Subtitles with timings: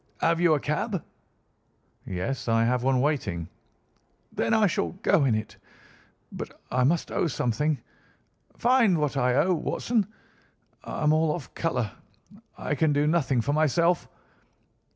[0.21, 1.03] Have you a cab?"
[2.07, 3.47] "Yes, I have one waiting."
[4.31, 5.57] "Then I shall go in it.
[6.31, 7.79] But I must owe something.
[8.57, 10.07] Find what I owe, Watson.
[10.83, 11.91] I am all off colour.
[12.57, 14.07] I can do nothing for myself."